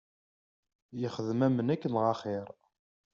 Yexdem 0.99 1.41
am 1.45 1.55
nekk 1.67 1.83
neɣ 1.87 2.05
axir! 2.13 2.47